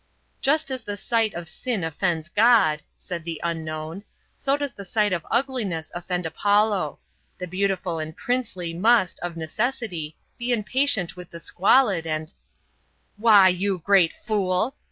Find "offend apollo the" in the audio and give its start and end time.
5.93-7.45